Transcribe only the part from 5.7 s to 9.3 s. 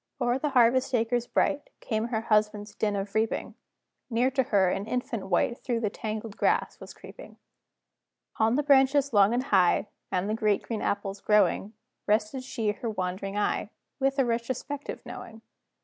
the tangled grass was creeping. On the branches